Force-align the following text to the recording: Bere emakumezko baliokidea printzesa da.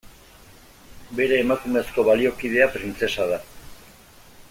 Bere 1.19 1.35
emakumezko 1.43 2.07
baliokidea 2.09 2.69
printzesa 2.79 3.29
da. 3.35 3.39